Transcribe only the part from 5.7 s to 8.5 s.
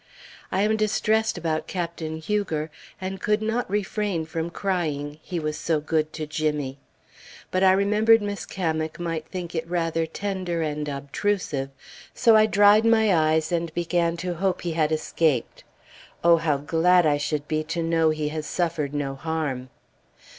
good to Jimmy. But I remembered Miss